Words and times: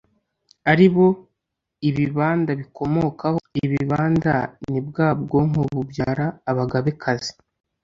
ari 0.71 0.87
bo 0.93 1.07
Ibibanda 1.89 2.51
bikomokaho. 2.61 3.37
Ibibanda 3.65 4.33
ni 4.69 4.79
bwa 4.87 5.07
bwoko 5.21 5.59
bubyara 5.75 6.25
Abagabekazi. 6.49 7.33